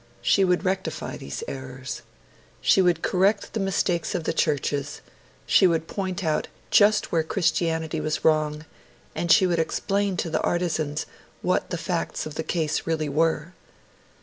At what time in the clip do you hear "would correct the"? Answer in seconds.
2.81-3.59